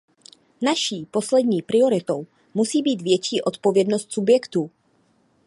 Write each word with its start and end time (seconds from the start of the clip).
Naší 0.61 1.05
poslední 1.05 1.61
prioritou 1.61 2.25
musí 2.53 2.81
být 2.81 3.01
větší 3.01 3.41
odpovědnost 3.41 4.11
subjektů. 4.11 4.71